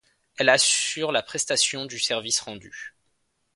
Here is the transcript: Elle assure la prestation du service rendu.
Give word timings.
Elle 0.39 0.49
assure 0.49 1.11
la 1.11 1.21
prestation 1.21 1.85
du 1.85 1.99
service 1.99 2.39
rendu. 2.39 2.95